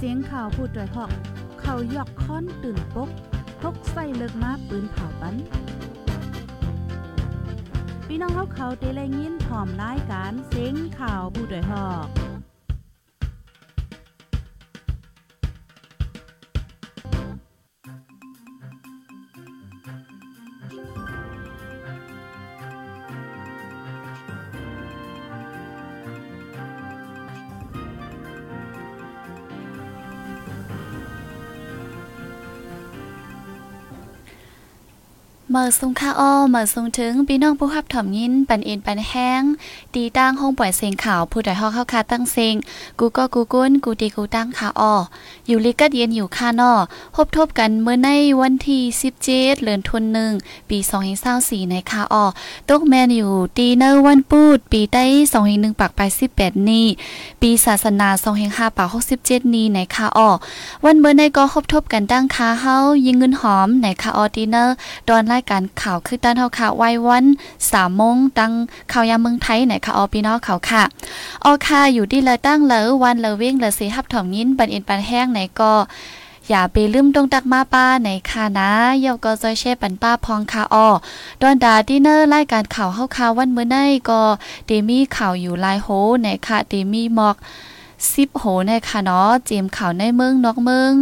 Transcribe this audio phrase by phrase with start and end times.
[0.00, 1.10] เสียงข่าวพูดด้วยหอก
[1.60, 3.10] เขายอกค้อนตื่นปก
[3.60, 5.34] พกใส่เลิกมาปืนเผาปัน
[8.06, 12.27] พี่น้องเขาเขาเตะเลยินถ่อมรายการเสียงข่าวผู้ด้วยหอก
[35.58, 39.42] มื่อสุงค่าอ้อเมื่อสุงถึงพี่น้องผู้ขับถ่อมยินปันเอ็นปันแห้ง
[39.94, 42.54] ตีตั้งห้องปล่อยเสียงข่าวผู้ใดฮอกเข้าคาตั้งเสียง
[42.98, 44.94] กูก็กูกุ้นกูตีกูตั้งค่าอ้อ
[45.48, 46.72] อยู่ลิกัดเย็นอยู่ค่านอ
[47.14, 48.08] พบทบกันเมื่อใน
[48.40, 48.82] วันที่
[49.18, 50.32] 17เดือนธันวาคม
[50.70, 50.78] ปี
[51.24, 52.24] 2024ในค่าอ้อ
[52.70, 55.04] ตกแมนอยู่ตีเนอร์วันปูดปีใต้
[55.42, 56.00] 201ปากไป
[56.34, 56.86] 18นี้
[57.40, 58.08] ปีศาสนา
[58.44, 58.88] 205ปาก
[59.20, 60.30] 67นี้ในค่าอ้อ
[60.84, 64.74] วันเมื่อในก็พบทบกันตั้งค่าเฮายิงเงินหอมในค่าอ้อตีเนอร์
[65.08, 67.24] ตอนายการข่าวคือต้นเฮาค่ะไว้วัน
[67.72, 68.52] สามโมงตั้ง
[68.92, 70.82] ข่าวยามเมืองไทยไหนค่ะออพี่น้องเขาค่ะ
[71.44, 75.72] ออค่ะอยู่ที่ละตั้งเลอวันเลเว้งเลเสฮับถ่อมยินปันเอ็นปันแห้งไหนก็
[76.48, 80.88] อย่าไปลืมตรงตักมาป้าในค่ะนะเยาก็จอยแช่ปันป้าพองค่ะออ
[81.40, 83.76] ดอนดาดินเนอร์รายการข่าวเฮาค่ะวันเมื่อไน
[84.10, 84.20] ก็
[84.66, 85.88] เดมีข่าวอยู่ลายโห
[86.22, 87.36] ในค่ะเดมีหมอก
[88.12, 90.92] สิบโหในค่ะเนาะเจมข่าวในเมืองนอกเมือง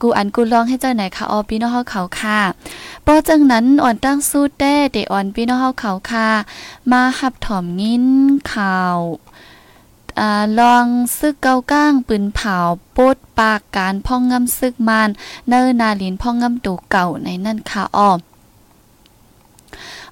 [0.00, 2.40] กูอันกูลองให้เจ้าไหนค่ะออพี่น้องเฮาเขาค่ะ
[3.06, 6.28] ปอจังนั้นอ่อนตั้งสู้แต้เดอ่อนพี่น้องเฮาเขาค่ะ
[6.90, 8.06] มาหับถ่อมยิน
[8.52, 8.98] ข่าว
[10.20, 10.22] อ
[10.58, 10.86] ลอง
[11.18, 12.56] ซึกเกาก้างปืนเผา
[12.96, 15.08] ปดปากการพ่องงำซึกมาน
[15.48, 18.10] เนอนาลินพ่องงำตูเก่าในนั่นค่ะอ้อ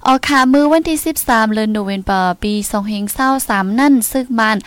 [0.07, 2.53] ออกค่ะมือวันที่ 13เดือนโนเวมเบอร์ปี
[3.17, 4.57] 2023นั่นซึกมัน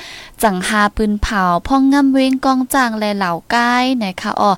[0.43, 4.53] จังหาปืนเผาพ่องงำเวงกองจางและเหล่าก้ายนะคะอ๋อ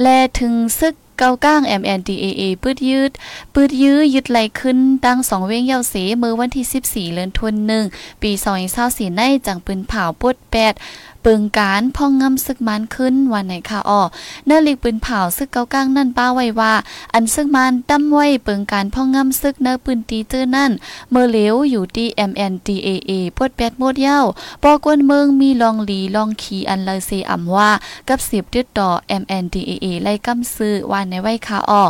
[0.00, 0.06] แล
[0.38, 3.10] ถึงซึกเกาก้าง MNDAA ปืดยืด
[3.54, 6.66] ปืดยื้อยึดไหลขึ้นตั้งสองเว้งเยาเสเมื่อวันที่
[7.10, 7.84] 14เดือนธันวาคม
[8.22, 8.30] ปี
[8.74, 10.74] 2024ในจังปืนเผาปดแปด
[11.22, 14.00] เปิงการพ่องงำซึกมันขึ้นวันไหนค่ะอ้อ
[14.46, 16.74] เนื้อลีกปืนเผาซึกเก้าก้างนั่นป้าไว้ว่า
[17.14, 20.70] อันซึกมันตั้มไว้เปิงการพ่องงำซึกเนื้อปืนตีเจอนั่น
[21.10, 24.20] เมื่อเหลวอยู่ที่ MNDAA ปดแปดโมดเย้า
[24.62, 27.70] ปอกวนเมืองมีลองหลีลองขี่อันเลยเซอ่ำว่า
[28.08, 28.88] กับสิบติดต่อ
[29.22, 31.82] MNDAA ไล่กำซื้อวันในไว้ค่ะอ้อ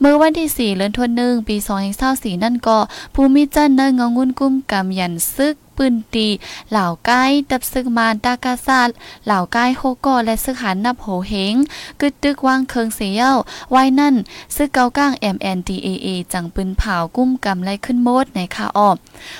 [0.00, 1.56] เมื่อวันที่ 4 เดือนธันวาคมปี
[2.00, 2.78] 2024นั่นก็
[3.14, 6.28] ภูมิจันเนื้องงุนกุ้มกำยันซึกปืนตี
[6.70, 8.82] เหล่าใกล้ตับซึกมานตากาซา
[9.26, 11.54] เหล่าใกล้โฮกอและซึกหันนับโหเหง
[12.00, 13.36] กึดตึกวางเคิงเสียว
[13.70, 14.14] ไว้นั่น
[14.56, 18.96] ซึกเกาก้าง MNDAA จังปืนเผากุ้มกำไรขึ้นโมดในคาออบ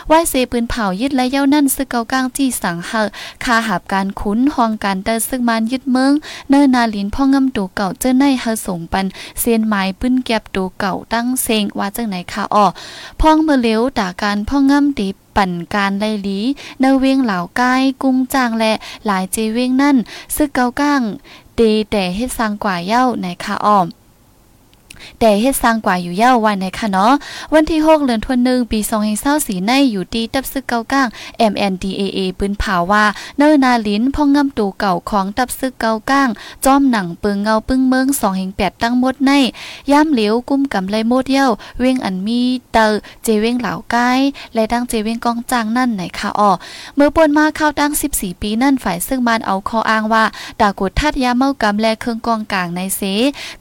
[0.08, 2.92] ไว้เสปืนเผายึดและเย้านั่นซึกเกาก้างจี้สังเฮ
[3.44, 6.12] คาหับการคุ้นหองการเตอซึกมานยึดเมือง
[6.50, 9.06] เนินนาลินพ่องำตูเก่าเจ้าในเฮาส่งปัน
[9.40, 12.66] เซียนไม้ปืนแก็บตูเก่าตั้งเซงว่าจังไหนคาออ
[13.20, 16.40] พ่องเมื่อเลี้ยวตาการพ่องำตีปั่นการไลลี
[16.80, 18.72] เนเวงเหล่าใกล้กุ้งจางและ
[19.06, 19.96] หลายเจเวงนั่น
[20.36, 21.02] ซึกเกาก้าง
[21.56, 21.60] เด
[21.90, 23.86] แต่เฮ็ดสร้างกว่าเย้าในคาอ้อม
[25.20, 27.12] แต่เฮ็ดสร้างกว่าอยู่เย้าวันในค่ะเนาะ
[27.52, 28.80] วันที่6เดือนธันวาคมปี
[29.22, 31.08] 2024ในอยู่ที่ตับซึกเกาก้าง
[31.52, 33.04] MNDAA ปืนเผาว่า
[33.38, 36.28] เนอนาลิ้นพ่องงำตูเก่าของตับซึกเกาก้าง
[36.64, 39.32] จอมหนังเปิงเงาปึ้งเมือง2แห่ง8ตั้งหมดใน
[39.92, 41.48] ย่ามเหลียวกุ้มกำไรโมดเย้า
[41.80, 42.40] เวงอันมี
[42.72, 42.86] เตอ
[43.24, 44.10] เจเวงเหล่าใกล้
[44.54, 46.50] และดั้งเจเวงกองจางนั่นไหนค่ะอ้อ
[46.96, 50.24] เมื่อปนมาเข้าตั้ง 14 ปีนั่นฝ่ายซึ่งมันเอาคออ้างว่า
[50.60, 53.02] ดากดทัดยาเมากำและเครื่องกองกลางในเส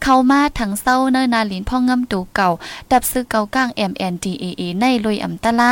[0.04, 2.50] เข้ามาทั้งเศร้าเนนนาลินพ่องงำตูเก่า
[2.92, 5.72] ดับซึกเก่าก้าง MNDAA ในลอยอำตะลา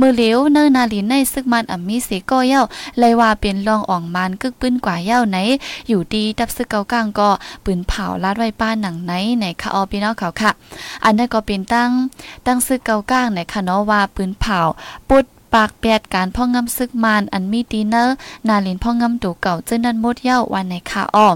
[0.00, 2.62] มือเหลียวเนนาลินในซึกมันอำมีเสก็เย้า
[2.98, 5.36] เลยว่าเป็นรองอ่องมันกึกปื้นกว่าเย้าไหน
[5.88, 7.30] อยู่ดีดับซึกเก่าก้างก็
[7.64, 10.50] ปืนเผาลาดไว้ป้าหนังไหนในคาออพี่น้องเขาค่ะ
[11.04, 11.90] อันนั้นก็เป็นตั้ง
[12.46, 14.60] ตั้งซึกเก่าก้างในคาเนาะว่าปืนเผา
[15.08, 18.16] ปุดปากแปดการพ่องงำซึกมานอันมีดีเนอร์
[18.48, 21.28] นาลินพ่องงำตูเก่าเจ้านันมดเย้าวันในคาอ้อ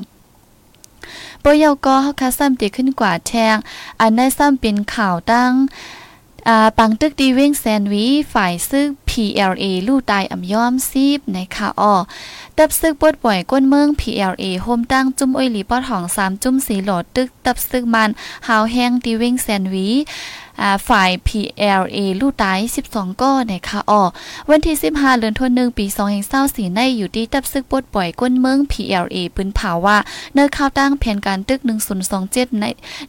[1.44, 3.56] ปยก็เฮาคาซ้ำติขึ้นกว่าแทง
[4.00, 5.52] อันได้ซ้ำเป็นข่าวตั้ง
[6.48, 11.94] อ่าปังตึกดีเว้งแซนวีฝ่ายซึก PLA ลู่ตายอ่ำย้อมซีบในค่ะอ้อ
[12.56, 18.10] ตับซึกปวดป่วยก้นเมือง PLA โฮมตั้งจุ้มอ้อยหลีปอดหอง3จุ้มสีหลอดตึกตับซึกมัน
[18.48, 19.88] หาวแห้งดีเว้งแซนวี
[20.88, 22.58] ฝ่าย PLA ลู่ตาย
[22.90, 24.02] 12 ก้อในค่ะอ้อ
[24.50, 25.86] วันที่ 15เดือนธันวาคมปี
[26.30, 29.98] 2024ในอยู่ที่ตับซึกปวดป่วยก้นเมือง PLA ปืนเผาว่า
[30.34, 31.60] เนื้อข้าวตั้งแผนการตึก
[32.10, 32.64] 1027 ใน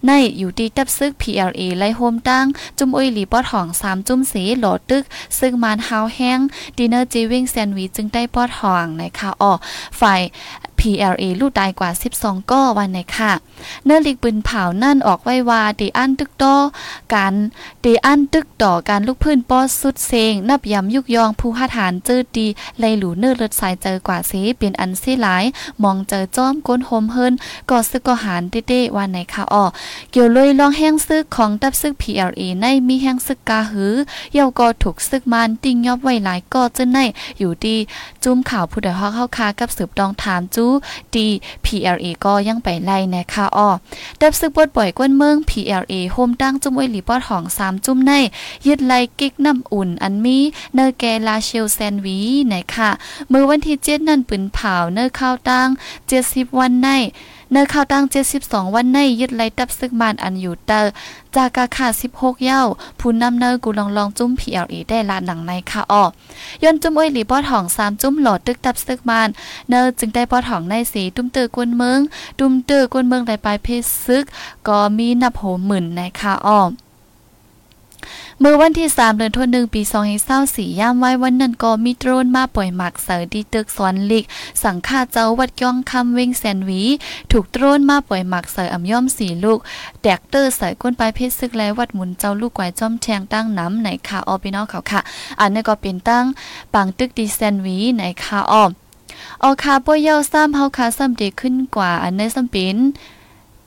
[0.06, 2.46] ในอยู่ที่ตับซึก PLA ไล่โฮมตั้ง
[2.78, 5.04] จุ่มอ้ยหลีปอดหอง 3 จุ่มสีหลอดตึก
[5.40, 6.40] ซึ่งมันหาวแห้ง
[6.78, 9.52] ดินเนอร์จีวิ่งแซนด์วิชจึงได้ปอดหองในค่ะอ้อ
[10.00, 10.22] ฝ่าย
[10.86, 11.90] PLA ลูกตายกว่า
[12.20, 13.32] 12 ก้อวันไหนค่ะ
[13.86, 16.56] เนื้อลิกปืนเผานั่นออกไว้ว่าดีอันตึกต่อ
[17.14, 17.34] การ
[17.84, 22.48] ดีอันตึกต่อการลูกพื้นป้อสุดเซงนับยำยุกยองผู้หาฐานเจอดี
[22.80, 25.44] ไลหลูเนื้อเลือดสายเจอกว่าเสเป็นอันซีหลาย
[25.84, 27.34] มองเจอจ้อมก้นโฮมเฮิน
[27.70, 29.66] ก็ซึกก็หารเด้ๆวันไหนค่ะอ้อ
[30.12, 33.94] เกี่ยวเลยลองแห้งซึกของดับซึก PLA ในมีแห้งซึกกาหือ
[34.34, 36.98] เยาก็ถูกซึกมันติงยอบไว้หลายก็จะใน
[37.40, 37.76] อยู่ดี
[38.24, 40.72] จุ้มข่าวผู้ใดฮอกเข้าคากับสืบดองถามจู้
[41.66, 43.70] PLA ก็ยังไปไล่นะคะอ้อ
[44.20, 48.12] ดับซึกบดบ่อยก้นเมือง PLA โฮมตั้งจุ้มไว้หลีปอดของสามจุ้มใน
[48.68, 50.38] ยึดไล่กิกน้ำอุ่นอันมี
[50.74, 52.20] เนอแกลาเชลแซนวี
[52.54, 52.90] นะคะ
[53.30, 55.68] เมื่อวันที่เจ็ดนั่นปืนเผาเนอข้าวตั้ง
[56.08, 56.90] เจ็ดสิบวันใน
[57.52, 58.06] เนื้อข้าวตั้ง
[58.40, 60.92] 72 วันในยึดไล่ตับซึกมานอันอยู่เตอร์
[61.36, 62.62] จากาคา16 เย้า
[63.00, 66.04] ผู้นำเนอกูลองลองจุ้ม PLE ได้ลาหนังในค่ะอ้อ
[66.64, 69.30] ย่นจุ้มอ้อยหลีปอทองสามจุ้มหลอดตึกตับซึกมาน
[69.70, 72.00] เนอจึงได้ปอทองในสีตุ้มตือกวนเมือง
[72.40, 74.26] ตุ้มตือกวนเมืองได้ปลายเพศซึก
[74.68, 76.62] ก็มีนับโหหมื่นในค่ะอ้อ
[78.40, 79.82] เมื่อวันที่ 3 เดือนธันวาคมปี
[80.32, 84.26] 2024ย่ามไว้วันนั้นก็มีโดรนมาปล่อยหมักเสอดีตึกสอนลิก
[84.64, 86.82] สังฆาเจ้าวัดย่องคำเวงแสนวี
[87.32, 89.60] ถูกโดรนมาปล่อยหมักเสออ่ำย่อมสีลูก
[90.02, 95.02] แดกเตอร์ใส่ก้นปลายเพชรซึกและวัดหมุนเจ้าลูกไกวจ้อมแทงตั้งน้ำในคาออพี่น้องเขาค่ะ
[95.40, 96.26] อันนี้ก็เป็นตั้ง
[96.74, 98.70] ปังตึกดีแซนวีในคาออม
[99.44, 102.78] ออคาป่วยเย้าซ้ำเฮาคาซ้ำเดีขึ้นกว่าอันในซ้ำเป็น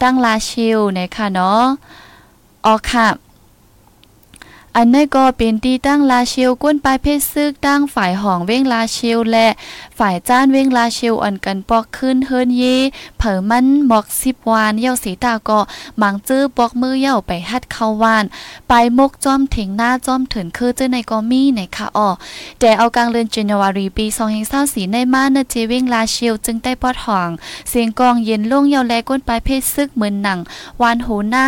[0.02, 1.62] ตั้งลาชิลในค่ะเนาะ
[2.66, 3.06] ออค่ะ
[4.76, 9.46] อันนี้ก็เป็นตีตั้งลาเชียวก้นปลายเพศซึกตั้งฝ่ายห้องเว้งลาเชียวและ
[9.98, 12.64] ฝ่ายจ้านเว้งลาเชียวอ่อนกันปอกขึ้นเฮินเย
[13.18, 15.60] เผอมันหมอกสิบวานเย้าสีตาก็
[16.00, 18.24] มังจื้อปอกมือเย้าไปฮัดเข้าวาน
[18.68, 22.08] ไปมกจอมถึงหน้าจอมถึงคือเจ้าในก็มีในค่ะอ้อ
[22.60, 24.06] แต่เอากลางเดือนจันวารีปี
[24.48, 27.30] 2024ในมาเนเจเว้งลาเชียวจึงได้ปอดห้อง
[27.68, 30.38] เสียงกองเย็นลงเย้าแลก้นปลายเพศซึกเหมือนหนัง
[30.82, 31.46] วานโหหน้า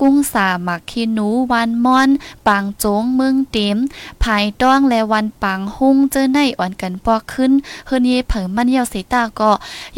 [0.00, 2.08] กุ้งสาหมักขี้หนูวานมอน
[2.46, 3.76] ปังจงเมืองเต็ม
[4.24, 7.52] ภายต้องและวันปังหุ่งเจอในอ่อนกันปอกขึ้น
[7.86, 9.50] เฮือนเยเผิมันเยาเสีตาก็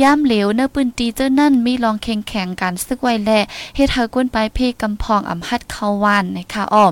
[0.02, 3.31] ย่ามเหลวเนื้อปืนตีเจ้านั่นมีลองแข่งแข่งกันซึกไว้แล
[3.76, 6.87] เฮ็ดเฮาก้นปลายเพกำพองอำฮัดเขาวานนะคะอ้อ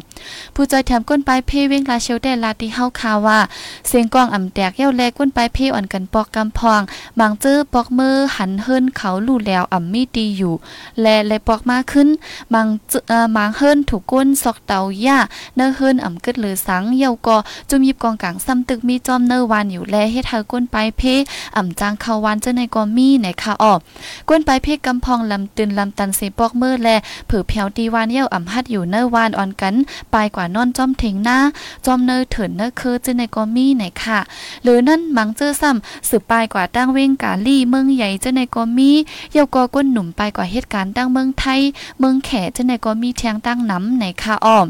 [0.54, 3.38] ผู้จอยแถมก้นปลายเพเวงลาเชลได้ลาที่เฮาคาว่า
[3.88, 6.80] เสียงกองอำแตกเย้าแลก้นปลายเพอ่อนกันปอกกำพอง
[7.20, 10.54] บางเจอปอกมือหันเฮินเขาลู่แล้วอำมีดีอยู่
[11.00, 12.08] และและปอกมากขึ้น
[12.54, 12.66] บาง
[13.08, 15.18] เอ่อบางเฮินถูกก้นซอกเตาหญ้า
[15.56, 17.36] เนอเฮิรนอ่ำกึดหรือสังเยาก็
[17.70, 21.02] จุมยิบกองกลางซ้ำตึกมีจอมเนอวานอยู่แลเฮ็ดเฮาก้นไปเพ
[21.56, 23.78] อ่ำจางเขาวานเจ้าในก็มีไหนค่ะออก
[24.28, 26.88] ก้นไปเพกำพองลำตื่นลำตันเสปอกมือแล
[27.26, 29.74] เผือเพียวดีวานเย้าอ่ำฮัดอยู่เนอวานอ่อนกัน
[30.12, 31.38] ปลายกว่านอนจอมเถงหน้า
[31.86, 34.18] จอมเนอเถินเนอร์คือเจ้าในก็มีไหนค่ะ
[34.62, 38.90] หรือนั่นมังเจอซ้ำสืบปลายกว่าตั้งเว้งกาลี่เมืองใหญ่เจ้าในก็มี
[39.32, 41.60] เยาก็ก้นหนุ่มไปกว่าเหตุการณ์ตั้งเมืองไทย
[41.98, 44.66] เมืองแขเจ้าในก็มีแทงตั้งน้ำไหนค่ะออม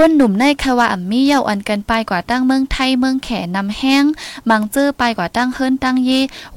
[0.00, 4.04] ก้นหนุ่มในคาวาอัมมี่เยาอันกันไปกว่าตั้งเมืองไทยเมืองแขนำแห้ง
[4.50, 6.10] มังเจอไปกว่าตั้งเฮิรนตั้งเย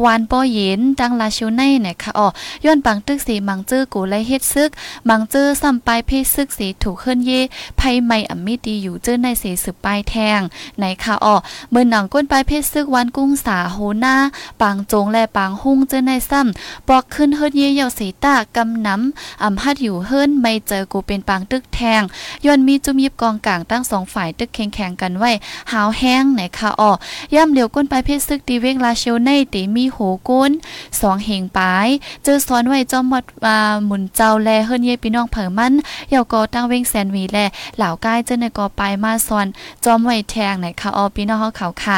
[0.04, 2.28] วานปอเย็นตั้งลาชิวในเนี่ยค่ะอ๋อ
[2.66, 4.70] ย้อนปังตึกสีมังเจอกูไลเฮ็ดซึก
[5.10, 7.32] มังเจอซ้ำไปเพศซึกสีถูกเฮิรนเย
[7.78, 10.42] ไผไม่อัมมี่ดีอยู่เจอในเสสืบปลายแทง
[10.80, 11.36] ในค่ะอ๋อ
[11.72, 14.16] เมื่อหนังก้นปลายเพศซึกวันกุ้งสาโหน้า
[14.62, 22.02] ปางจงและปางหุ่งเจอในซ้ำปอกขึ้นเฮิรนเยเยาสีตากำน้ำอำฮัดอยู่เฮิรนไม่เจอกูเป็นปางตึกแทง
[22.46, 25.32] ย้อนมีจุมยิบกองกลางตั้งสองฝ่ายตึกแข่งแข่งกันไว้
[25.72, 26.92] หาวแห้งไหนค่ะอ้อ
[27.36, 29.98] ย่ำเหลียวก้นไปเพศซึกตีเวงลาเชลในตีมีโห
[30.30, 30.52] ก้น
[31.00, 31.88] สองเหงปาย
[32.24, 35.74] เจอซ้อนไว้จอมวัดอ่าหมุนเจ้าแลเฮิรนเย่พี่น้องเผิมัน
[36.10, 37.38] เยาก็ตั้งเวงแสนวีแล
[37.78, 39.48] เหล่ากายเจอในกอปลายมาซ้อน
[39.84, 41.98] จอมไว้แทงไหนค่ะอ้อพี่น้องเขาค่ะ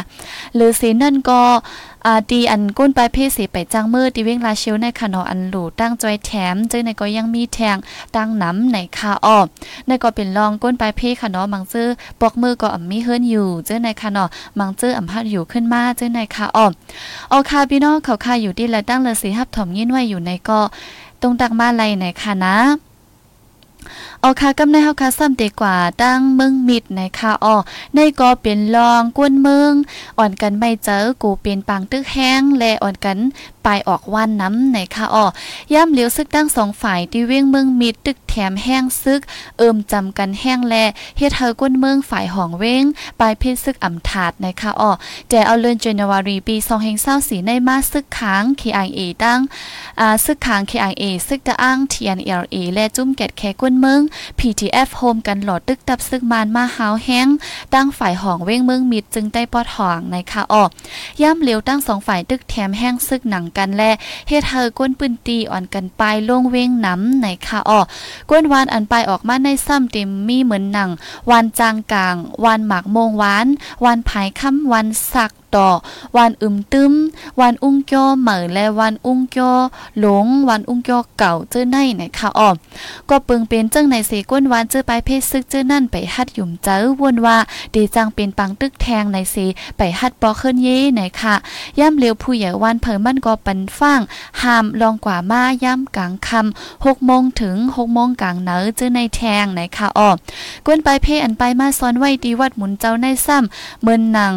[0.55, 1.41] หรือสีนั่นก็
[2.07, 7.77] อาดีอันก้นปลายเพศสีไปจังมือดีเว้งลาเชลในคานออันหลูตั้งจอยแถมเจอในก็ยังมีแทง
[8.15, 9.39] ตั้งน้ำในคาออ
[9.87, 11.87] ในก็เป็นรองก้นปลายเพศคานอมังเจอ
[12.19, 14.23] ปอกมือก็อ่ำมีเฮิรนอยู่เจอในคานอ
[14.59, 16.65] มังเจออ่ำพัดอยู่ขึ้นมาเจอในคาออ
[17.29, 20.59] เอาคาพี่น้องเขาคาอยู่ที่ละตั้งเลยสีหับถมยิ้นไว้อยู่ในก็
[21.21, 22.55] ตรงตักมาไรในคานะ
[24.21, 27.55] เอาค่ะกำในเฮาค่ะซ้ำเตกว่าตั้งเมืองมิดในค่ะอ้อ
[27.95, 29.73] ในก็เป็นรองกวนเมือง
[30.17, 33.17] อ่อนกันไม่เจอกูเป็นปังตึกแห้งและอ่อนกัน
[33.67, 35.25] ปออกวันน้ำในค่ะอ้อ
[35.73, 39.21] ย่ำเหลียวซึกตั้งสองฝ่ายที่เว้งเมืองมีตึกแถมแห้งซึก
[39.57, 40.75] เอิมจำกันแห้งแล
[41.17, 42.83] เฮ็ดเธอก้นเมืองฝ่ายห้องเว้ง
[43.19, 44.91] ปลายเพศซึกอ่ำถาดในค่ะอ้อ
[45.29, 46.55] แต่เอาเลือนเจนวารีปี
[47.01, 49.39] 2024ในมาซึกค้าง KIA ตั้ง
[49.99, 54.01] อ่าซึกค้าง KIA ซึกตะอ้าง TNLA และจุ้มแกดแคก้นเมือง
[54.39, 57.27] PTF โฮมกันหลอดตึกตับซึกมานมาหาวแห้ง
[57.73, 60.63] ตั้งฝ่ายห้องเว้งเมืองมิดจึงได้ปอดห่องในค่ะอ้อ
[61.21, 63.91] ย่ำเหลียวตั้งสองฝ่ายตึกแถมแห้งซึกหนังกันและ
[64.27, 67.79] เฮ็ดเธอก้นปืนตีอ่อนกันปลายลงเว้งน้ำในค่ะอ้อ
[68.29, 70.89] ก้นวานอันปลายออกมาในซ้ำเต็มมีเหมือนหนัง
[71.31, 73.47] วันจางกลาง วันหมากโมงหวาน
[73.85, 75.69] วันภายค่ำวันสัก ต่อ
[76.17, 76.93] วันอึมตึม
[77.41, 79.51] วันอุ้งจ้อเหมอและวันอุ้งจ้อ
[79.99, 82.49] หลง วันอุ้งจ้อเก่าเจอในไหนคะอ้อ
[83.09, 87.37] ก็ปึงเป็นเจังในเสก้นวานเจอไปเพศซึกเจอนั่นไปฮัดหยุ่มเจอวนว่า
[87.75, 89.35] ดีจังเป็นปังตึกแทงในเส
[89.77, 91.35] ไปฮัดปอเคลื่อนเย่ไหนค่ะ
[91.79, 94.01] ย่ำเลียวผู้ใหญ่วันเผิมันก็ปันฟ้าง
[94.41, 100.09] หามลองกว่ามาย่ำกลางคำหกโมงถึงหกโมงกลางเนอเจอในแทงไหนค่ะอ้อ
[100.65, 104.33] กวนไปเพศอันไปมาซ้อนไว้ดีวัดหมุนเจ้าในซ้ำเมินหนัง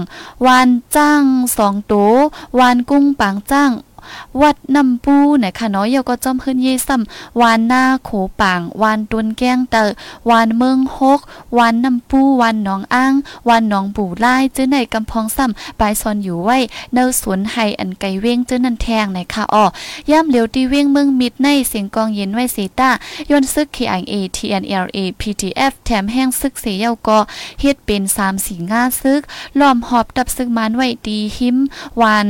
[0.46, 1.26] วานจ้าจ้าง
[1.58, 2.12] สองตัว
[2.58, 3.70] วานกุ้งปางจ้าง
[4.42, 7.02] วัดน้ำปูนะคะเนาะเยาก็จอมขึ้นเยซัม
[7.40, 8.10] วานหน้าโข
[8.40, 9.84] ปางวานตุนแก้งเตอ
[10.30, 11.20] วานเมืองฮก
[11.58, 13.14] วานน้ำปูวานหนองอ้าง
[13.48, 16.58] วานหนองปู่ไล่เจ้าในกำพองซ้ำปลายซอนอยู่ไว้
[16.92, 19.64] เนสวนไฮอันไกเว้งเจ้านันแทงในคะอ้อ
[20.10, 22.90] ย่ำเหลียวตีเว้งเมืองมิดในเสียงกองเย็นไว้เสตา
[23.30, 27.18] ย้อนซึก KIA TNLA PTF แถมแห้งซึกเสียเยาก็
[27.60, 29.20] เฮ็ดเป็น3 4ง่าซึก
[29.60, 31.56] ล้อมหอบดับซึกมานไว้ดีหิม
[32.00, 32.26] วาน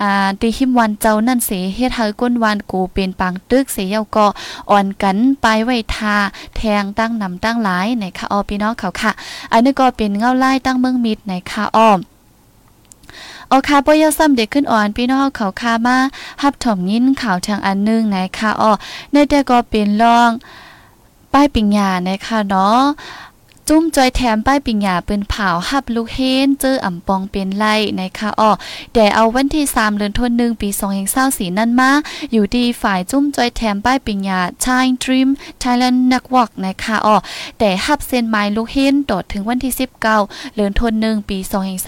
[0.00, 4.26] อ่าดีหิมวันเจ้านั่นเสเฮ็ดให้ก้นวานกูเป็นปังตึกเสียเยาก็
[4.70, 6.16] อ่อนกันไปไว้ทา
[6.56, 9.12] แทงตั้งนำตั้งหลายในค่ะออพี่น้องเขาค่ะ
[9.52, 11.98] อันนี้ก็เป็นเงาไล่ตั้งเมืองมิดในค่ะอ้อม
[13.48, 15.96] เอาคาปอยซ้ำเด็กขึ้นอ่อนพี่น้องเขาคามา
[16.42, 18.72] ฮับถมยินข่าวทางอันนึงในค่ะอ้อ
[19.12, 20.30] ในแต่ก็เป็นรอง
[21.32, 22.80] ป้ายปิญญานะคะเนาะ
[23.68, 28.50] จุ้มจอยแถมป้ายปิญญาปืนเผาหับลูกเฮนเจออ่ำปองเป็นไล่นะคะอ้อ
[28.94, 30.68] แต่เอาวันที่3เดือนธันวาคมปี
[31.14, 31.90] 2024นั้นมา
[32.32, 35.28] อยู่ดีฝ่ายจุ้มจอยแถมป้ายปิญญา China Dream
[35.62, 37.16] Thailand Network นะคะอ้อ
[37.58, 40.00] แต่หับเซ็นไม้ลูกเฮนตอดถึงวันที่ 19
[40.56, 41.38] เดือนธันวาคมปี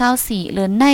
[0.03, 0.85] 2024เดือนใน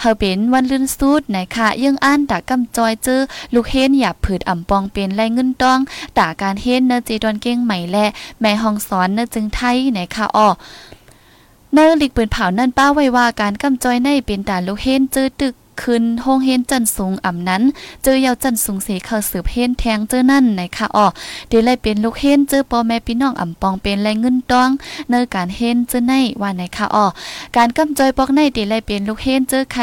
[0.00, 3.20] เฮาเป็นวันลื่นสุดนะคะยังอ่านตากำจอยเจอ
[3.54, 5.78] ลูกเฮนอย่าผืดอ่ำปองเป็นไล่เงินต้อง
[6.18, 8.06] ตาการเฮนเนเจดอนเก้งใหม่และ
[8.40, 10.48] แม่ห้องสอนเนจึงไทยนะคะอ้อ
[11.74, 15.54] เนอลิกปืนเผานั่นป้าไว้ว่าการกำจอยในเป็นตานลูกเฮนเจอตึก
[15.84, 17.62] ขึ้นห้องเฮนจันสูงอ่ำนั้น
[18.02, 21.06] เจอยาวจันสูงเสเข้าสืบเฮนแทงเจอนั่นไหนค่ะอ๋อ
[21.48, 24.70] เดี๋ยวเลยเป็นลูกเฮนเจอปอแม่พี่น้องอ่ำปองเป็นแรงเงินต้อง
[25.10, 27.06] เนอการเฮนเจอในว่าไหนค่ะอ๋อ
[27.56, 29.82] การกำจอยปอกในเดี๋ยวเลยเป็นลูกเฮนเจอใคร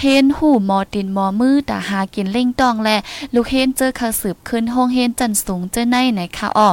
[0.00, 2.96] เฮนหูหมอตินหมอมือตาหากินเล่งต้องและ
[3.34, 6.70] ลูกเฮนเจอเข้าสืบขึ้นห้องเฮนจันสูงเจอในไหนค่ะอ๋อ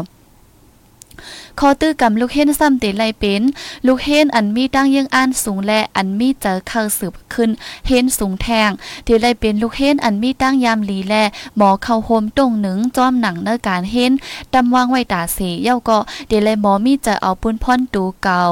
[1.60, 3.42] คอตื้อกำลูกเฮนซ้ำเตไลเป็น
[3.88, 7.50] ลูกเฮนอันมีตั้งยังอ่านสูงและอันมีเจอเข้าสืบขึ้น
[7.88, 8.70] เฮนสูงแทง
[9.06, 11.14] เตไลเป็นลูกเฮนอันมีตั้งยามลีแล
[11.58, 14.12] หมอเข้าโฮมตรงหนึ่งจอมหนังเนื้อการเฮน
[14.54, 18.44] ดำวางไว้ตาเสเย้าก็เดไลหมอมีเจะเอาปุ้นพ่อนตูเก่า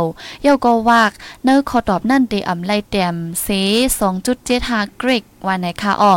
[0.44, 1.12] เย้าก็วาก
[1.44, 3.48] เนื้อขอตอบนั่นเตอำไลแต้มเส
[4.24, 6.14] 2.75เกรกว่าไหนคะอ๋อ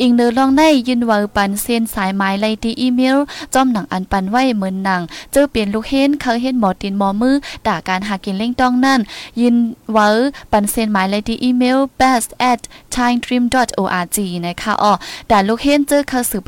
[0.00, 3.18] อิงเนอลองได้ยินว่าปันเส้นสายไม้ไลตีอีเมล
[3.54, 5.00] จอมหนังอันปันไว้เหมือนหนัง
[5.32, 9.00] เจอเปลี่ยนลูกเฮนเขาเห็นหมอตินหมอมือด่าการหากินเล่งต้องนั่น
[9.40, 9.54] ยิน
[9.96, 10.08] ว่า
[10.52, 12.60] ปันเส้นหมายเลตีอีเมล best at
[12.94, 14.92] chinedream.org นะคะอ๋อ
[15.28, 16.42] แต่ลูกเฮนเจอเขาสืบ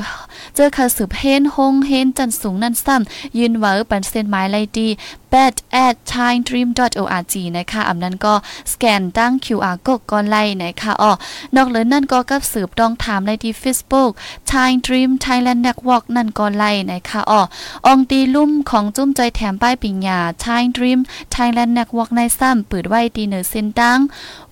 [0.55, 4.89] เจอเขาสืบเฮนฮงเฮนจันสูงนั่นซ้ำยินว่าปันเส้นหมายไลตี
[5.33, 8.35] bed at chinedream.org นะคะอำนั้นก็
[8.73, 11.13] สแกนตั้ง QR กดก่อนไล่นะคะอ๋อ
[11.57, 14.11] นอกเหลือนั่นก็กับสืบต้องถามในที่ Facebook
[14.51, 17.43] Chine Dream Thailand Network นั่นก็ไล่นะคะอ๋อ
[17.87, 21.01] องตีลุ่มของจุ้มใจแถมป้ายปิญญา Chine Dream
[21.35, 24.01] Thailand Network ในซ้ำเปิดไว้ตีเหนือเส้นตั้ง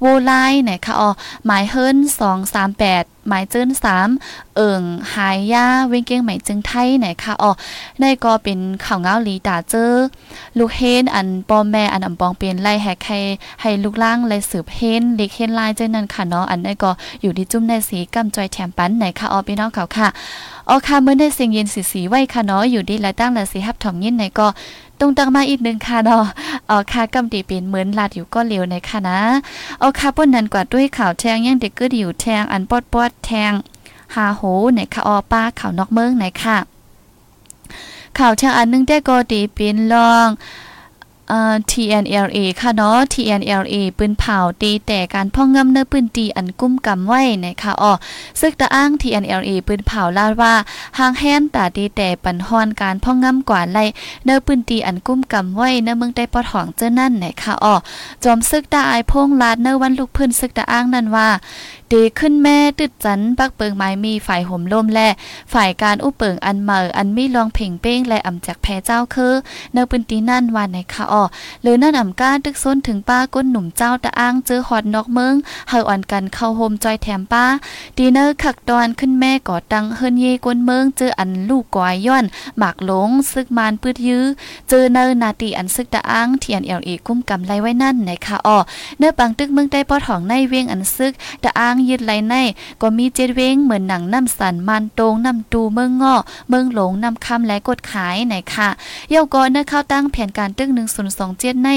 [0.00, 0.32] โวไล
[0.68, 1.10] นะคะอ๋อ
[1.46, 1.96] หมายเฮิรน
[2.60, 4.08] 238หมายเจิ้นสาม
[4.56, 4.82] เอิง
[5.14, 7.50] หายยาเวงเก้งหมายจึงไทยไหนคะอ๋อ
[8.00, 9.86] ในก็เป็นข่าวเงาลีตาเจอ
[10.58, 13.18] ลูกเฮนอันปอมแม่อันอำปองเป็นไล่แฮกให้
[13.60, 16.90] ให้ลูกล่างไล่สืบเฮนเล็กเฮนไล่เจ้านั่นค่ะเนาะอันในก็
[17.22, 20.08] อยู่ที่จุ่มในสีกำจอยแถมปันไหนคะอ๋อพี่น้องเขาค่ะ
[20.68, 24.46] อ๋อค่ะเมื่อได้เสียงเย็นสีสีไว้ค่ะเนาะอยู่ดีและตั้งและสีฮับถ่อมยินไหนก็
[25.00, 26.24] ตรงตังมาอีกหนึ่งค่ะเนาะ
[26.70, 29.20] อ๋อค่ะกำดีเป็นเหมือนลาดอยู่ก็เร็วในค่ะนะ
[29.80, 33.52] อ๋อค่ะป้นนั้นกว่าด้วยข่าวแทงยังเด็กก็อยู่แทงอันปอดปอดแทง
[34.14, 34.42] หาโห
[34.74, 36.58] ในค่ะออป้าข่าวนอกเมืองไหนค่ะ
[38.18, 40.28] ข่าวแทงอันนึงได้ก็ดีเป็นลอง
[41.30, 47.92] อ่า TNLA ค่ะเนาะ TNLA ปืนเผาตีแต่การพ่องงำเนื้อปืนตีอันกุ้มกำไว้นะคะอ๋อ
[48.40, 50.54] ซึกตะอ้าง TNLA ปืนเผาลาดว่า
[50.98, 53.84] หางแฮนตาตีแต่ปันฮอนการพ่องงำกว่าไล่
[54.24, 57.74] เนื้อปืนตีอันกุ้มกำไว้เนื้อเมืองได้ปอดหองเจ้านั่นนะคะอ๋อ
[58.24, 61.28] จอมซึกตาอายพงลาดเนื้อวันลูกพื้นซึกตะอ้างนั่นว่า
[61.92, 65.08] เดขึ้นแม่ตึดจันปักเปิงไม้มีฝ่ายห่มลมและ
[65.52, 69.34] ฝ่ายการอุเปิงอันเหมออันมีรองเพ่งเป้งและอ่ำจากแพ้เจ้าคือ
[69.72, 71.24] เนื้อปืนตีนั่นว่าไหนคะอ๋อ
[71.62, 75.34] หรือนั่นอ่ำก้าตึกซ้นถึงป้าก้นหนุ่มเจ้าตะอ้างเจอฮอดนอกเมือง
[75.68, 77.44] เฮาอ่อนกันเข้าโฮมจอยแถมป้า
[77.96, 82.24] ดีเนอร์ขักดอนขึ้นแม่ก่อตังเฮิรนเยกวนเมืองเจออันลูกกวายย้อน
[82.58, 84.24] หมากหลงซึกมานปืดยื้อ
[84.68, 88.58] เจอเนอร์นาตีอันซึกตะอ้างเทียนเอลเอกุ้มกำไลไว้นั่นไหนคะอ้อ
[88.98, 92.34] เนื้อปังตึกเมืองได้ปอดของในเวียงอันซึกตะอ้างยึดไหลใน
[92.82, 96.14] ก็มีเจ็ดเวงเหมือนหนังน้ำสันมันตรงน้ำตูเมืองง้อ
[96.48, 98.68] เมืองหลงน้ำคำและกดขายไหนค่ะ
[99.10, 101.68] เย่าก็เนื้อเข้าตั้งแผนการตึกหนึ่งศูนย์สองเจ็ดใน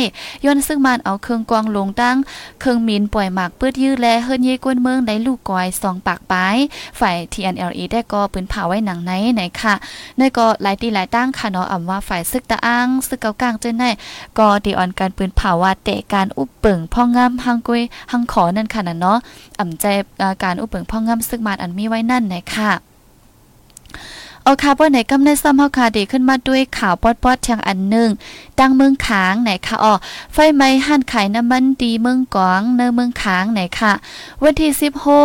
[0.45, 2.15] ย้อนซึ่งมันเอาเครื่องกวางลงตั้ง
[2.59, 6.57] เครื่องมินปล่อยหมากปืดยื้อและเฮิรนเยกวนเมืองได้ลูกกอยสองปากปลาย
[6.99, 9.73] ฝ่าย TNLE ได้ก็ปืนเผาไว้หนังไหนไหนค่ะ
[10.17, 13.83] ในก็หลายตีหลายตั้งค่ะเนาะอ่ำว่าฝ่ายซึกตะอ้างซึกเกากลางเจ้าใน
[14.37, 17.81] ก็ดีออนการปืนเผาว่าเตะการอุบเปิงพ่องามหังกวย
[18.11, 19.17] หังขอนั่นค่ะนะเนาะ
[19.59, 19.85] อ่ำใจ
[20.43, 22.71] การอุบเปิงพ่องามซึกมานอันมีไว้นั่นไหนค่ะ
[24.43, 28.09] เอาคาร์บอนไหนกำในซ้ำเฮาคาดีขึ้นมาด้วยข่าวปอดปอดทางอันหนึ่ง
[28.59, 29.93] ดังเมืองขางไหนค่ะอ๋อ
[30.33, 33.93] ไฟไหม้หั่นขายน้ำมันดีเมืองกวางเนเมืองขางไหนค่ะ
[34.43, 34.71] วันที่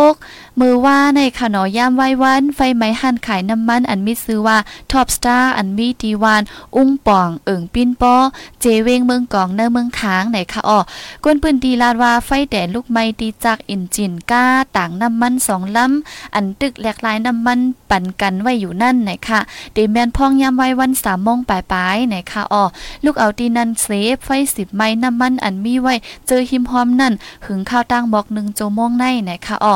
[0.01, 4.57] 16 มือว่าในขนอย่ามไว้วัน ไฟไหม้หันขายน้ำมันอันมีซื้อว่า
[4.91, 6.41] ท็อปสตาร์อันมีดีวาน
[6.75, 8.15] อุ้งป่อง เอิงปิ้นป้อ
[8.61, 10.79] เจเวงเมืองกองเนเมืองขางไหนคะอ๋อ
[11.23, 14.45] กวนปืนดีลาดว่าไฟแดดลูกไม้ดีจากอินจินก้า
[14.77, 19.39] ต่างน้ำมันสองลำอันตึกแหลกลายน้ำมันปั่นกันไว้อยู่นั่นไหนคะ
[19.73, 22.63] เดแมนพองย่ามไว้วันสามมงปลายๆไหนคะอ๋อ
[23.05, 25.93] ลูกเอาตีนันเซฟไฟสิบไม้น้ำมันอันมีไว้
[26.27, 27.13] เจอหิมหอมนั่น
[27.45, 29.75] หึงข้าวตั้งบอกหนึ่งโจมงในไหนคะอ๋อ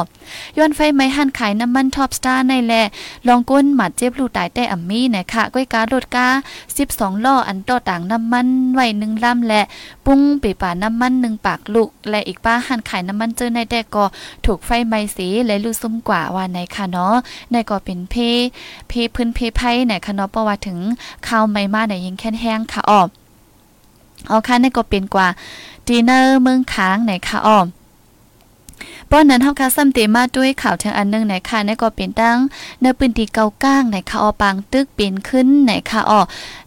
[0.57, 2.73] ย้อนไฟไม้หันขายน้ำมันท็อปสตาร์ในแล
[3.27, 6.27] ลองก้นหมัดเจ็บลูกตายแต่อัมมี่ไหนคะก้อยการรถกา
[6.77, 9.61] สิบสองล้ออันต่อต่างน้ำมันไว้หนึ่งลำและ
[10.05, 14.05] ปุ้งปีป่าน้ำมันหนึ่งปากลูก และอีกป้าหันขายน้ำมันเจอในแดกก็
[14.45, 17.15] ถูกไฟไหม้สีและลูกซุ่มกว่าว่าไหนค่ะเนาะ
[17.51, 18.15] ในก็เป็นเพ
[18.87, 20.77] เพพื้นเพไพ่ไหนคะเนาะเพราะว่าถึง
[21.27, 23.07] ข้าวไม่มาไหนยิงแค่แห้งค่ะอ้อม
[24.27, 25.27] เอาค่ะนี่ก็เป็นกว่า
[25.87, 27.67] ดีเนอร์เมืองค้างไหนค่ะอ้อม
[29.15, 32.37] ป้อนนั้นเฮาค่ะซ้ำเตมาด้วยข่าวทางอันนึงไหนค่ะนี่ก็เป็นตั้ง
[32.81, 36.21] ในปืนตีเกาก้างไหนค่ะออปางตึกเป็นขึ้นไหนค่ะอ้อ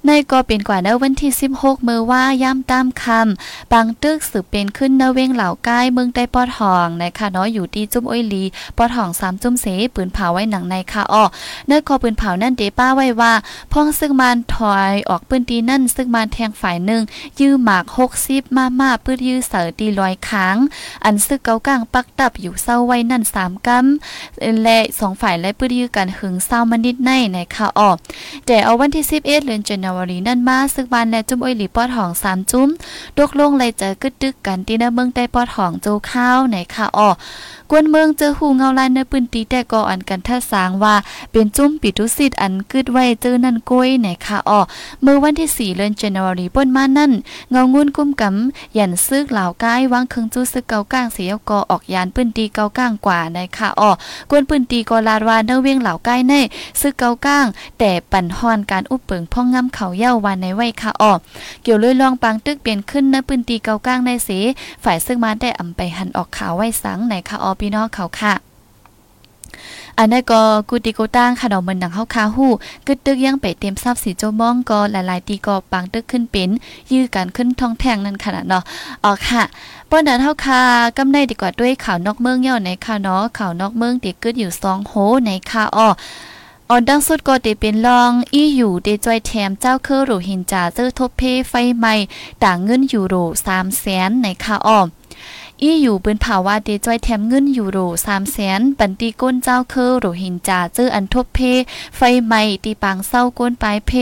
[0.06, 8.44] ในก็เป็นกว่าในวันที่ 16มื้อว่าย่ำตามคำบางตึกสืบเป็นขึ้นในเวงเหล่าใกล้เมืองได้ปอดหองในค่ะเนาะอยู่ที่จุ้มอ้อยลี
[8.76, 11.24] ปอดหอง3จุ้มเสปืนเผาไว้หนังในค่ะอ้อ
[11.68, 13.32] ในคอปืนเผานั่นเดป้าไว้ว่า
[13.72, 17.02] พ่องซึ่งมันถอยออกปืนตีนั่นซึ่งมันแทงฝ่ายหนึ่ง
[17.40, 17.84] ยื้อหมาก
[18.20, 20.56] 60มามาปื้ดยื้อเสือตีลอยค้าง
[21.04, 27.96] อันซึกเกากลางปักตับอยู่เศร้าไว้นั่นสามกำและสองฝ่ายและปื้ดยื้อกันหึงเศร้ามันนิดในในค่ะออก
[28.46, 32.68] แต่เอาวันที่11เดือนจันวารีนั่นมาซึกบานและจุ้มอ้อยหลีปอดหองสามจุ้ม
[33.18, 37.10] ดกลงเลยเจอกึดดึกกันที่ในเมืองได้ปอดหองโจข้าวในค่ะออ
[37.65, 40.94] กกวนเมืองเจอหูเงาลายในปืนตีแต่ก็อันกันท่าสางว่า
[41.32, 44.60] เป็นจุ้มปิตุสิทธิ์อันกึดไว้เจอนั่นก้อยไหนค่ะอ้อ
[45.02, 47.12] เมื่อวันที่ 4 เดือนจันวารีป้นมานั่น
[47.50, 53.90] เงางุ่นกุ้มกำยันซึกเหล่าก้ายวางเครื่องจู้ซึกเกาก้างเสียกอออกยานปืนตีเกาก้างกว่าในค่ะอ้อ
[54.30, 56.34] กวนปืนตีก็ลาดว่าเนเวียงเหล่าก้ายใน
[56.80, 57.46] ซึกเกาก้าง
[57.78, 61.12] แต่ปั่นฮอนการอุปเปิงพ่องงำเขาเย้าวันในไว้ค่ะอ้อ
[61.62, 64.30] เกี่ยวเลยลองปังตึกเปลี่ยนขึ้นในปืนตีเกาก้างในเส
[64.84, 68.34] ฝ่ายซึ่งมาได้อำไปหันออกขาวไว้สังในค่ะอ้อพี่น้องเขาค่ะ
[69.98, 72.52] อันนั้นก็กูติโกตั้งค่ะดอกมันหนังเฮาคาฮู้
[72.86, 76.50] กึดตึกยังไปเต็มทรัพย์สีโจมองก็หลายๆตีก็ปังตึกขึ้นเป็น
[76.92, 78.62] ยื้อกันขึ้นท้องแท่งนั่นขนาดเนาะ
[79.04, 79.42] อ๋อค่ะ
[79.90, 80.60] ป้อนนั้นเฮาคา
[80.96, 84.92] กำในดีกว่าด้วยข่าวนอกเมืองเย่าในค่ะเนาะข่าวนอกเมืองติกึดอยู่2โห
[85.26, 85.88] ในค่ะอ้อ
[86.70, 91.94] ออนดังสุดก็เดเป็นลองอีอยู่เดจอยแถมเจ้าเคอโรหินจาเจอทบเพไฟใหม่
[92.42, 93.14] ต่างเงินยูโร
[93.48, 94.86] 3แสนในค่ะอ้อม
[95.62, 101.38] อีอยู่เป็นภาวะเดจอยแถมเงินยูโรสามแสนปันตีก้นเจ้าเคอโรหินจาเจออันทบเพ
[101.96, 103.92] ไฟไหมตีปางเศร้าก้นปลายเพ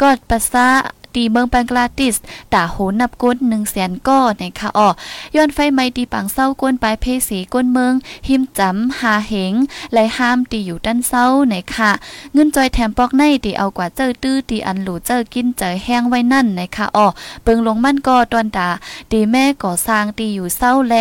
[0.00, 0.66] กอดปัสสา
[1.14, 2.16] ตีเมืองบังกลาเทศ
[2.54, 4.88] ตาโหนับก้น1 0 0 0 0 0ก้อในคะอ้อ
[5.36, 7.94] ย้อนไฟไหม้ตีปังเศร้าก้นปลายเพสีก้นเมือง
[8.28, 9.54] หิมจำหาเหง
[9.92, 11.90] แลห้ามตีอยู่ด้านเศร้าในค่ะ
[12.32, 17.06] เงินจอยแถมปอกในตีเอากว่าเจอตื้อตีอันหลูเจอกินเจอแห้งไว้นั่นในคะอ้อ
[17.42, 18.68] เปิงลงมั่นก็ตอนตา
[19.12, 20.94] ตีแม่ก่อสร้างตีอยู่เศร้าแล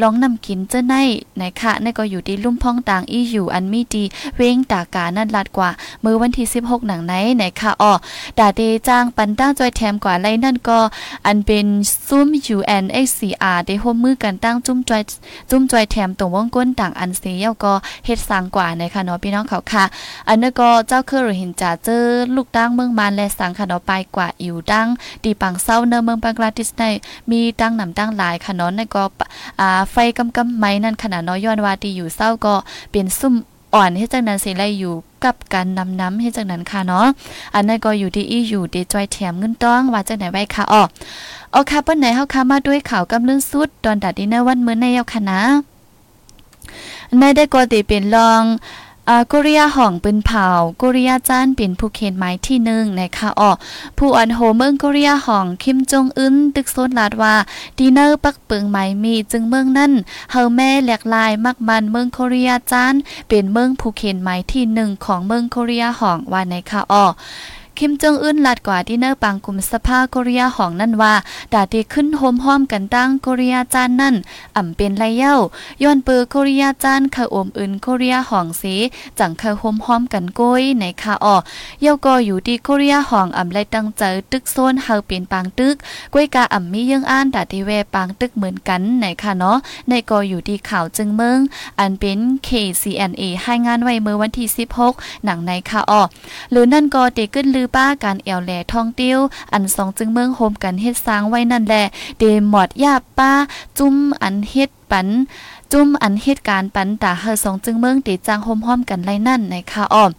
[0.00, 0.94] ลองนำกินเจ้าใน
[1.38, 4.04] ในค่ะในก็อยู่ที่ลุ่มพ้องต่างอีอยู่อันมีดี
[4.36, 5.70] เว้งตากานั่นลัดกว่า
[6.04, 7.92] มือวันที่16หนังไหนในค่ะอ้อ
[8.38, 10.78] ดาเดจ้างปันตั้งจอยแถมกว่าไรนั่นก็
[11.26, 11.66] อันเป็น
[12.08, 15.02] ซุ่ม UNHCR ได้ร่วมมือกันตั้งจุ้มจอย
[15.50, 17.72] จุ้มจอยแถมตรงวงก้นต่างอันเสียก็
[18.04, 19.84] เฮ็ดสร้างกว่านะคะเนาะพี่น้องเขาค่ะ
[20.28, 22.02] อันนั้นก็เจ้าคือเห็นจ่าเจอ
[22.34, 24.88] ลูกตั้งเมืองมานและสังค่ะเนาะไปกว่าอยู่ดัง
[25.24, 26.82] ดีปังเศร้าเนเมืองบังกลาเทศใน
[27.30, 29.04] มีตั้งนำตั้งหลายค่ะเนาะนั่นก็
[29.60, 32.54] อ่าไฟกำกำไม้นั่นขนาดน้อยย้อนว่าดีอยู่เศร้าก็
[32.92, 33.34] เป็นซุ่ม
[33.74, 37.06] อ่อนให้จังนั้นสิไลอยู่กับการนำน้ำให้จังนั้นค่ะเนาะ
[37.54, 40.82] อันนั้นก็อยู่ที่อีอยู่ดีจอยแถมเงินต้องว่าจังไหนไว้ค่ะอ๋อ
[41.50, 45.40] เอาค่ะเปิ้นไหนเฮาค่ะมาด้วยข่าวกำลังสุดตอนดัดดินเนอร์วันมื้อในเยาค่ะนะ
[47.18, 48.42] ในได้ก็ติเป็นรอง
[49.32, 50.48] กุรียห่องเป็นเผา
[50.80, 53.50] กุรียจานเป็นผู้เขียนไม้ที่หนึ่งนะคะอ๋อ
[53.98, 57.34] ผู้อันโฮเมืองกุรียห่องคิมจงอึนตึกโซนลาดว่า
[57.78, 59.92] ดีเนอร์ปักเปิงไม้มีจึงเมืองนั่น
[60.32, 62.94] เฮาแม่แหลกลายมักมันเมืองกุรียจาน
[63.28, 67.06] เป็นเมืองผู้เขียนไม้ที่หนึ่งของเมืองกุรียห่องว่าในคะอ๋อ
[67.78, 71.14] คิมจองอึนลาดกว่าที่เนอร์ปังกลุ่มสภาโกเรียห่องนั่นว่า
[71.52, 74.14] ดาดีขึ้นโฮมห้อมกันตั้งโกเรียจานนั่น
[74.56, 75.36] อ่ำเป็นไรเย้า
[75.82, 78.74] ย้อนเปือโคเรียจานเคออมอื่นโคเรียห่องสี
[79.18, 81.36] จังเคอโฮมห้อมกันก้อยในค่ะอ๋อ
[81.82, 85.76] เย้าก็อยู่ที่โคเรียห่องอ่ำไรตั้งเจอตึกโซนเฮาเป็นปางตึก
[86.14, 89.56] ก้วยกาอ่ำมียังอ่านดาดีแวปางตึกเหมือนกันในค่ะเนาะ
[89.88, 91.38] ในก็อยู่ที่ข่าวจึงเมือง
[91.78, 94.48] อันเป็น KCNA ให้งานไว้เมื่อวันที่
[94.86, 96.02] 16 หนังในค่ะอ๋อ
[96.50, 99.18] หรือนั่นก็เด็กขึ้นลือป้าการแอวแหล่ท่องติ้ว
[99.52, 101.84] อันสองจึงเมืองโฮมกันเฮ็ดสร้างไว้นั่นแหละ
[102.18, 103.32] เดหมอดยาป้า
[103.78, 105.08] จุ้มอันเฮ็ดปัน
[105.72, 110.10] จุ้มอันเหตุการณ์ปันตาเฮอสองจึงเมืองติจางโฮมห้อมกันไรนั่นในคาอ้อม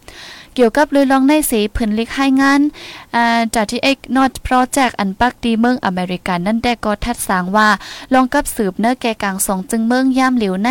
[0.56, 2.60] เกี่ยวกับเลยลองในสีเพิ่นเล็กให้งาน
[3.14, 7.68] อ่าจากที่เอกนอตโปรเจกต์อันปักดีเมืองอเมริกันนั่นได้ก็ทัดสางว่า
[8.14, 10.70] ลองกับสืบเนื้อแก่กลางสองจึงเมืองย่ามเหลียวใน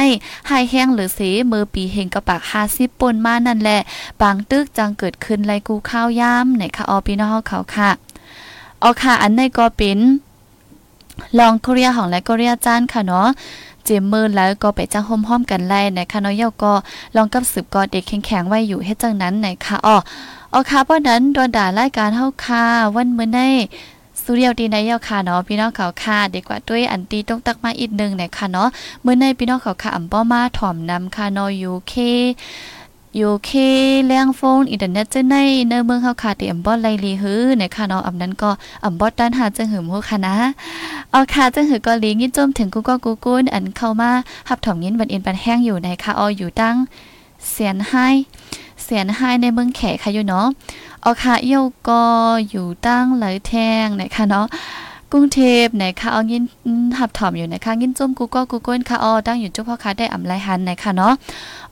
[0.50, 3.80] หายแห้งหรือสีมือปีเฮงกระปาก50ปนมานั่นแหละ
[4.22, 7.90] บางตึกจังเกิดขึ้นไรกูข้าวย่ามในค่ะออพี่น้องเขาค่ะ
[8.80, 10.00] เอาค่ะอันในก็เป็น
[11.40, 13.28] ลองโคเรีของและโคเรีจานค่ะเนาะ
[13.86, 16.74] เจมมือแล้วก็ไปจ้างห้อมๆกันไล่นะคะน้อยเยาก็
[17.16, 19.98] ลองกับสืบกอเด็กแข็งๆไว้อยู่ให้จังนั้นนะคะอ๋อ
[20.54, 22.64] อ๋อค่ะเพราะนั้นโดนด่ารายการเฮาค่ะ
[22.96, 23.40] วันเมื่อใน
[24.24, 28.70] สุเรียวดีในเยาค่ะเนาะพี่น้องเขาค่ะเด็กกว่าด้วยอันตีต้องตักมาอีกหนึ่งนะคะเนาะ
[29.02, 31.94] เมื่อในพี่น้องเขาค่ะอำป้อมาถ่อมนำค่ะนอยู่เค
[33.18, 33.50] อยู่เค
[34.08, 35.36] แรงโฟนอินเทอร์เน็ตจะใน
[35.70, 38.50] เนเมืองเฮาค่ะที่อำบ่ไลลีฮือนะคะเนาะอำนั้นก็
[38.86, 40.36] อำบ่ด้านหาจังหืมฮู้ค่ะนะ
[41.12, 44.12] เอาค่ะจังหือก็ลีงินจมถึงกูก็กูกุนอันเข้ามา
[44.50, 46.76] หับถอมยินบันเอ็นปันแห้งอยู่ในค่ะอออยู่ตั้ง
[47.50, 48.08] เสียนไห้
[48.84, 50.48] เสียนไห้ในเมืองแขกค่ะอยู่เนาะ
[51.02, 52.02] เอาค่ะเอี้ยวก็
[52.50, 54.46] อยู่ตั้งไหลแทงนะคะเนาะ
[55.12, 56.44] กรุงเทพนะคะเอายิน
[56.98, 61.14] หับถอมอยู่นะคะยินจมกูก็กูก้นค่ะออตั้งอยู่จุ๊พ่อค่ะได้อำไลหันนค่ะเนาะ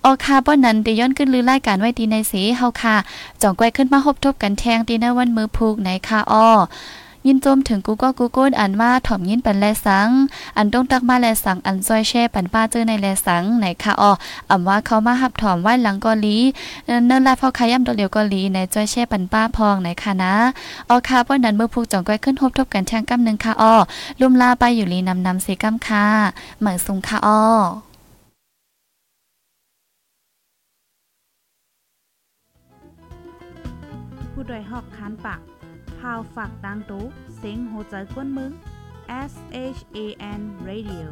[0.04, 2.96] ออค่ะป้อนนั้นตีย้อนขึ้นลือรายการไว้ดีในสีเฮาค่ะ
[3.42, 6.48] จ่องไกวขึ้นมาหบทบกันแทงตีในวันมือพูกในค่ะออ
[7.28, 10.10] ยินโจมถึงกูก็กูก้นอันว่าถ่อมยินปันแลสัง
[10.58, 14.12] อันต้องตักมาแลสังอันซอยแช่ปันป้าเจอในแลสังไหนค่ะอ๋อ
[14.50, 16.38] อำว่าเขามาหับถ่อมไว้หลังกอลี
[16.86, 20.34] เนิ่นลาพ่อขย่ำตัวเดียวกอลีในจอยแช่ปันป้าพองไหนค่ะนะ
[20.90, 23.74] อ๋อค่ะเพราะนั้นเมื่อพูกจ่องก้อยขึ้นทบทบกันแทงกำหนึ่งค่ะอ๋อ
[24.20, 26.06] ลุ่มลาไปอยู่ลีนำนำเสกำค่ะ
[26.60, 27.42] เหมือนซุงค่ะอ๋อ
[34.32, 35.53] ผู้โดยหอกคานปาก
[36.04, 38.52] พาวฝากดังตู้เสียงโหใจกวนมึง
[39.32, 39.34] S
[39.78, 39.98] H A
[40.40, 41.08] N Radio